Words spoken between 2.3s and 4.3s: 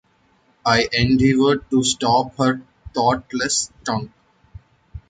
her thoughtless tongue.